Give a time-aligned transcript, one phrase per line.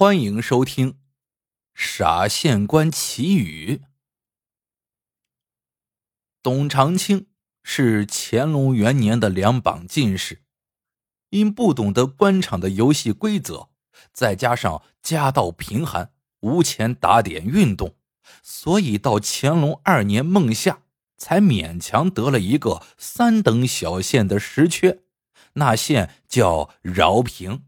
[0.00, 0.92] 欢迎收听
[1.74, 3.80] 《傻县官奇语》。
[6.40, 7.26] 董长青
[7.64, 10.44] 是乾隆元年的两榜进士，
[11.30, 13.70] 因不懂得官场的游戏规则，
[14.12, 16.12] 再加上家道贫寒，
[16.42, 17.96] 无钱打点运动，
[18.40, 20.82] 所以到乾隆二年孟夏，
[21.16, 25.00] 才勉强得了一个三等小县的实缺，
[25.54, 27.64] 那县叫饶平。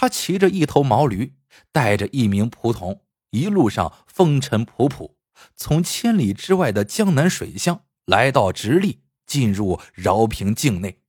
[0.00, 1.34] 他骑着一头毛驴，
[1.72, 5.14] 带着一名仆从，一路上风尘仆仆，
[5.56, 11.00] 从千里之外的江南水乡来到直隶，进入饶平境内。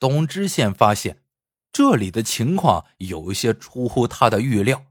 [0.00, 1.22] 董知县发现，
[1.70, 4.86] 这里的情况有些出乎他的预料，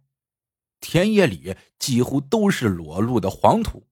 [0.80, 3.88] 田野里几乎都是裸露的黄土，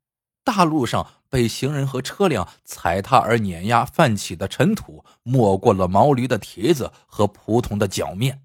[0.46, 8.44] 大路上被行人和车辆踩踏而碾压泛起的尘土，没过了毛驴的蹄子和仆从的脚面。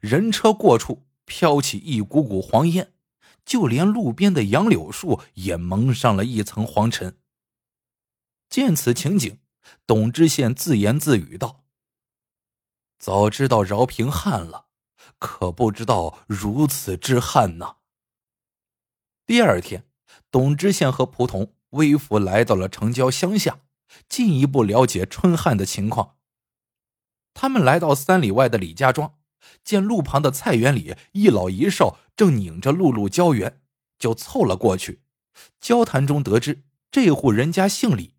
[0.00, 2.92] 人车过处，飘起一股股黄烟，
[3.44, 7.18] 就连路边的杨柳树也蒙上了一层黄尘。
[8.48, 9.40] 见此情景，
[9.86, 11.64] 董知县自言自语道
[12.98, 14.66] ：“早知道饶平旱了，
[15.18, 17.76] 可不知道如此之旱呐。”
[19.26, 19.88] 第二天，
[20.30, 23.60] 董知县和仆从微服来到了城郊乡下，
[24.08, 26.16] 进一步了解春旱的情况。
[27.34, 29.15] 他们来到三里外的李家庄。
[29.64, 33.60] 见路旁的菜园里一老一少正拧着露露浇园，
[33.98, 35.02] 就凑了过去。
[35.60, 38.14] 交谈中得知，这户人家姓李。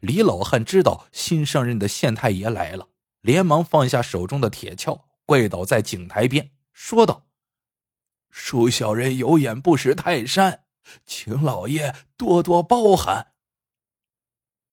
[0.00, 2.88] 李老汉知道新上任的县太爷来了，
[3.22, 7.26] 连忙放下手中的铁锹，跪倒在井台边，说道
[8.30, 10.64] ：“恕小人有眼不识泰山，
[11.06, 13.32] 请老爷多多包涵。”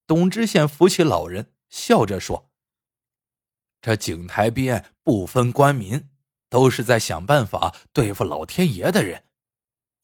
[0.05, 2.51] 董知县扶起老人，笑着说。
[3.86, 6.09] 这井台边不分官民，
[6.50, 9.25] 都是在想办法对付老天爷的人。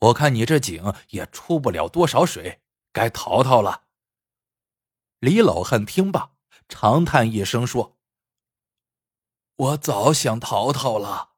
[0.02, 2.62] 我看你这井也出不了多少水，
[2.94, 3.86] 该逃逃了。
[5.18, 6.34] 李老汉听罢，
[6.70, 7.98] 长叹一声说
[9.58, 11.32] ：“我早想逃逃了，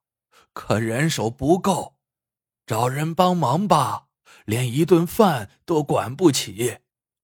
[0.52, 1.96] 可人手不够，
[2.66, 4.08] 找人帮忙吧，
[4.44, 6.80] 连一顿饭都管不起，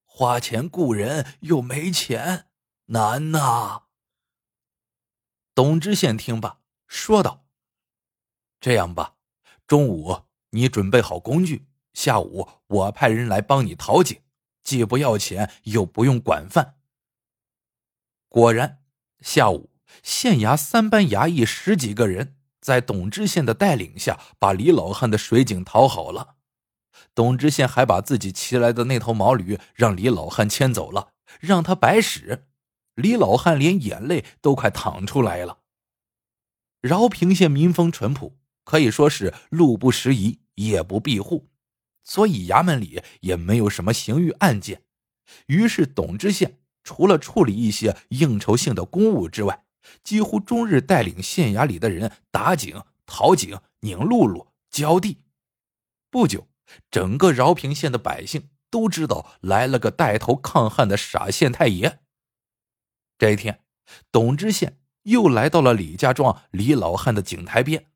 [0.06, 2.47] 花钱雇人又没钱，
[2.85, 3.81] 难呐。”
[5.55, 7.45] 董知县听罢，说道
[8.61, 9.15] ：“这样吧，
[9.67, 14.21] 中午你准备好工具，下午我派人来帮你淘井，
[14.63, 16.75] 既不要钱，又不用管饭。”
[18.29, 18.83] 果然，
[19.21, 19.71] 下午
[20.03, 26.35] 县衙三班衙役十几个人在董知县的带领下，把李老汉的水井讨好了。
[27.16, 32.48] 董知县还把自己骑来的那头毛驴让李老汉牵走了，让他白使。
[32.99, 35.59] 李老汉连眼泪都快淌出来了。
[36.81, 41.49] 饶平县民风淳朴，可以说是路不拾遗，夜不闭户，
[42.03, 44.83] 所以衙门里也没有什么刑狱案件。
[45.47, 49.63] 于是董知县除了处理一些应酬性的公务之外，
[50.03, 55.23] 几乎终日带领县衙里的人打井、淘井、拧露露、浇地。
[56.09, 56.47] 不久，
[56.91, 62.01] 整个饶平县的百姓都知道来了个带头抗旱的傻县太爷。
[63.19, 63.66] 这一天，
[64.13, 67.91] 董知县又来到了李家庄李老汉的井台边。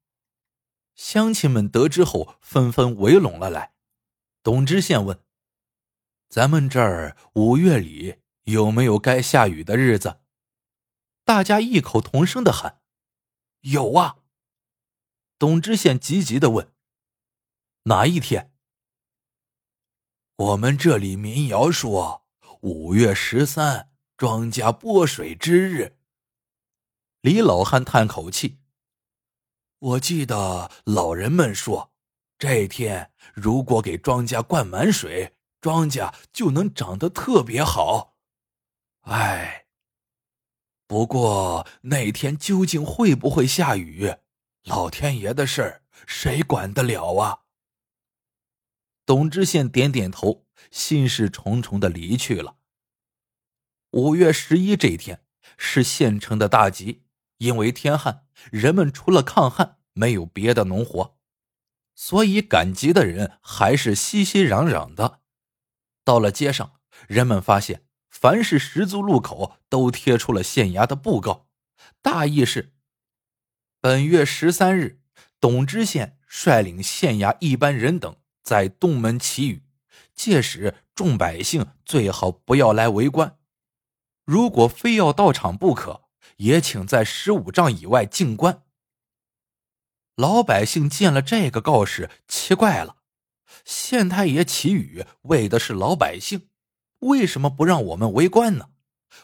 [0.95, 3.73] 乡亲们得知后，纷纷围拢了来。
[4.43, 5.23] 董知县问
[6.27, 10.19] ：“咱们这儿五月里有没有该下雨的日子？”
[11.23, 12.81] 大家异口同声的喊
[13.61, 14.17] ：“有啊！”
[15.39, 16.73] 董知县急急的问
[17.83, 18.51] ：“哪一天？”
[20.35, 22.25] 我们这里民谣说
[22.59, 23.92] 五月十三。
[24.15, 25.97] 庄稼播水之日，
[27.21, 28.59] 李老汉叹口气。
[29.79, 31.91] 我记得老人们说，
[32.37, 38.15] 这天如果给庄稼灌满水，庄稼就能长得特别好。
[39.01, 39.65] 哎，
[40.85, 44.13] 不过那天究竟会不会下雨，
[44.63, 47.39] 老天爷的事儿谁管得了啊？
[49.07, 52.57] 董知县点点头，心事重重的离去了。
[53.93, 55.21] 五月十一这一天
[55.55, 57.03] 是县城的大吉，
[57.37, 61.15] 因为天旱，人们除了抗旱没有别的农活，
[61.93, 65.19] 所以赶集的人还是熙熙攘攘的。
[66.03, 71.45] 到了街上，人们发现凡是十字路口都贴出了县衙的布告，
[72.01, 72.73] 大意是：
[73.79, 75.01] 本月十三日，
[75.39, 79.61] 董知县率领县衙一班人等在东门祈雨，
[80.15, 83.37] 届时众百姓最好不要来围观。
[84.25, 86.03] 如果非要到场不可，
[86.37, 88.63] 也请在十五丈以外静观。
[90.15, 92.97] 老百姓见了这个告示，奇怪了：
[93.65, 96.49] 县太爷祈雨为的是老百姓，
[96.99, 98.69] 为什么不让我们围观呢？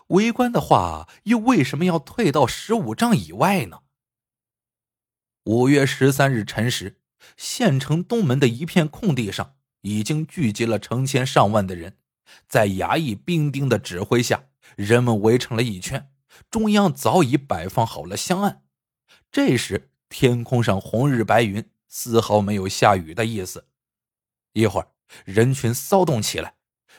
[0.08, 3.82] 围观的话，又为什么要退到十五丈以外呢？
[5.46, 7.00] 五月十三日辰时，
[7.38, 11.98] 县城东门的一片空地上，已经聚集了成千上万的人，
[12.48, 16.12] 在衙役兵丁的指挥下，人们围成了一圈，
[16.50, 18.64] 中央早已摆放好了香案。
[19.32, 19.92] 这时。
[20.12, 23.68] 天空上红日白云，丝毫没有下雨的意思。
[24.54, 24.88] 一会儿，
[25.24, 26.56] 人群骚动起来。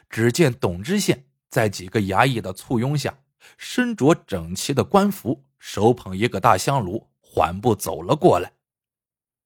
[0.09, 3.19] 只见董知县在几个衙役的簇拥下，
[3.59, 8.53] 身着整齐的官服，手捧一个大香炉，缓步走了过来。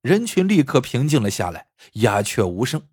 [0.03, 2.89] 人群立刻平静了下来，鸦雀无声。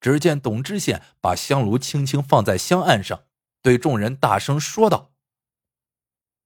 [0.00, 3.24] 只见董知县把香炉轻轻放在香案上，
[3.62, 5.12] 对众人大声说道：“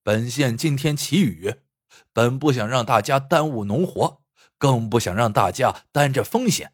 [0.03, 1.57] 本县今天祈雨。”
[2.15, 4.23] 本不想让大家耽误农活，
[4.57, 6.73] 更不想让大家担着风险。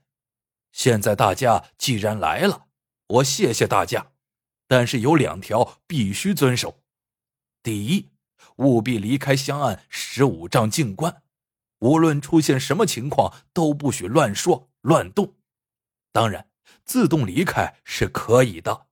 [0.71, 2.67] 现在大家既然来了，
[3.09, 4.13] 我谢谢大家，
[4.69, 6.83] 但是有两条必须遵守：
[7.65, 8.11] 第一，
[8.57, 11.23] 务必离开香案十五丈静观，
[11.81, 15.35] 无论出现什么情况都不许乱说乱动。
[16.13, 16.49] 当然，
[16.85, 18.88] 自动离开是可以的。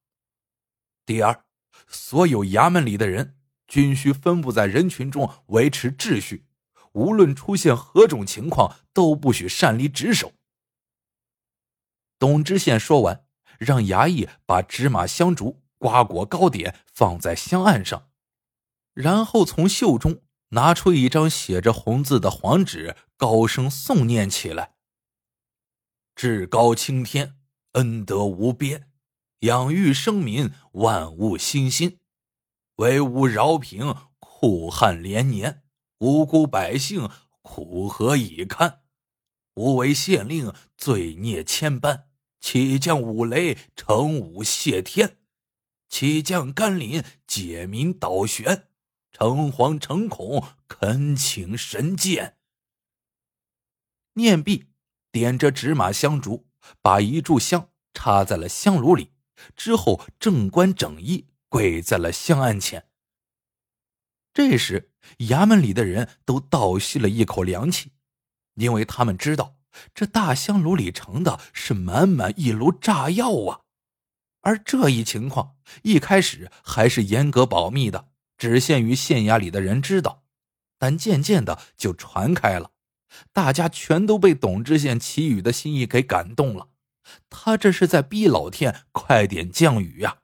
[1.07, 1.45] 第二，
[1.87, 3.33] 所有衙门里的人。
[3.69, 6.47] 均需分布在人群中维持秩序，
[6.93, 10.35] 无论出现何种情况，都不许擅离职守。
[12.17, 13.27] 董知县说完，
[13.59, 18.09] 让衙役把芝麻香烛、瓜果糕点放在香案上，
[18.95, 24.77] 然后从袖中拿出一张写着红字的黄纸，高声诵念起来
[26.15, 27.37] ：“至高青天，
[27.73, 28.89] 恩德无边，
[29.41, 31.99] 养育生民，万物欣欣。”
[32.77, 35.63] 为吾饶平苦旱连年，
[35.99, 37.09] 无辜百姓
[37.41, 38.83] 苦何以堪？
[39.55, 45.17] 吾为县令，罪孽千般，岂将五雷惩吾谢天？
[45.89, 48.69] 岂将甘霖解民倒悬？
[49.11, 52.37] 诚惶诚恐，恳请神鉴。
[54.13, 54.67] 念毕，
[55.11, 56.47] 点着纸马香烛，
[56.83, 59.13] 把一炷香插在了香炉里，
[59.55, 61.27] 之后正官整衣。
[61.49, 62.89] 跪在了香案前。
[64.35, 67.93] 这时，衙门里的人都倒吸了一口凉气，
[68.57, 69.57] 因为他们知道
[69.95, 73.61] 这大香炉里盛的是满满一炉炸药啊！
[74.43, 80.25] 而这一情况一开始还是严格保密的，只限于县衙里的人知道，
[80.79, 82.73] 但渐渐的就传开了，
[83.33, 86.69] 大家全都被董知县祈雨的心意给感动了。
[87.29, 90.19] 他这是在逼老天快点降雨呀！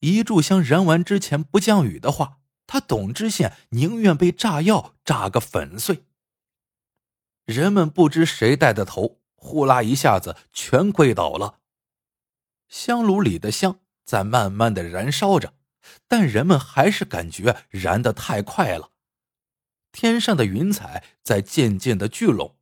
[0.00, 6.04] 一炷香燃完之前不降雨的话，他董知县宁愿被炸药炸个粉碎。
[7.44, 11.60] 人们不知谁带的头，呼啦一下子全跪倒了。
[12.68, 15.54] 香炉里的香在慢慢的燃烧着，
[16.08, 18.90] 但人们还是感觉燃的太快了。
[19.92, 22.56] 天上的云彩在渐渐的聚拢，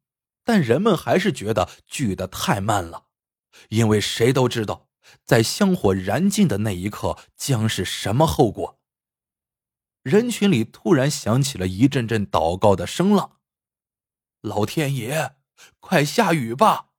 [0.45, 3.07] 但人们还是觉得聚的太慢了，
[3.69, 4.89] 因为谁都知道。
[5.25, 8.81] 在香火燃尽的那一刻，将是什么后果？
[10.03, 13.41] 人群里突然响起了一阵阵祷告的声浪
[14.41, 15.37] ：“老天爷，
[15.81, 16.91] 快下雨吧，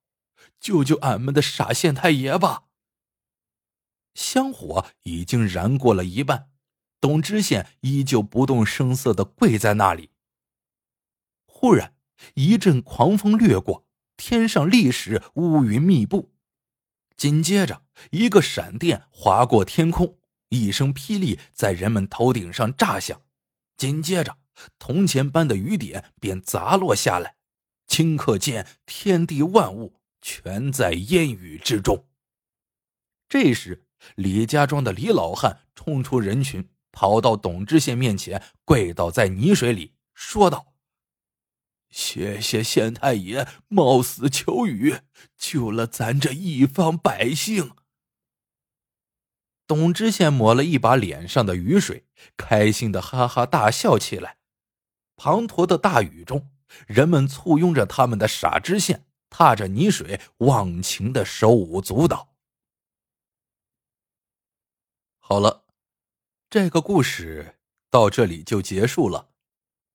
[0.59, 2.65] 救救俺们的傻县太爷吧！”
[4.13, 6.51] 香火已经燃过了一半，
[7.01, 10.11] 董知县依旧不动声色的跪在那里。
[11.45, 11.92] 忽然，
[12.35, 13.85] 一阵狂风掠过，
[14.17, 16.33] 天上立时乌云密布。
[17.15, 20.17] 紧接着，一个闪电划过天空，
[20.49, 23.21] 一声霹雳在人们头顶上炸响，
[23.77, 24.37] 紧接着，
[24.79, 27.35] 铜钱般的雨点便砸落下来，
[27.87, 32.07] 顷刻间，天地万物全在烟雨之中。
[33.29, 40.72] 这时，李家庄的李老汉冲出人群，跑到董知县面前，跪倒在泥水里，说道。
[41.93, 45.01] 谢谢县太爷冒死求雨，
[45.37, 47.75] 救了咱这一方百姓。
[49.67, 54.39] 董知县抹了一把脸上的雨水，开心的哈哈大笑起来。
[55.17, 56.49] 滂沱的大雨中，
[56.87, 62.33] 人们簇拥着他们的傻知县，踏着泥水，忘情的手舞足蹈。
[65.19, 65.65] 好了，
[66.49, 67.59] 这个故事
[67.91, 69.32] 到这里就结束了。